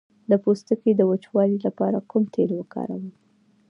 د 0.29 0.31
پوستکي 0.43 0.91
د 0.95 1.01
وچوالي 1.11 1.57
لپاره 1.67 1.97
کوم 2.09 2.23
تېل 2.33 2.49
وکاروم؟ 2.55 3.05